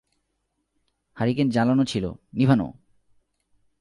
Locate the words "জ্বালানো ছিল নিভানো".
1.49-2.67